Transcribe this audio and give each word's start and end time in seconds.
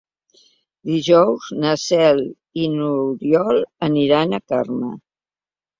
Dijous 0.91 1.51
na 1.65 1.75
Cel 1.83 2.23
i 2.63 2.67
n'Oriol 2.79 3.65
aniran 3.91 4.37
a 4.37 4.45
Carme. 4.55 4.93